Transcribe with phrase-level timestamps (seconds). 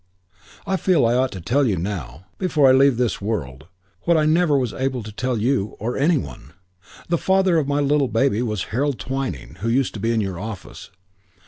[0.65, 3.67] I feel I ought to tell you now, before I leave this world,
[4.05, 6.53] what I never was able to tell you or any one.
[7.07, 10.39] The father of my little baby was Harold Twyning who used to be in your
[10.39, 10.89] office.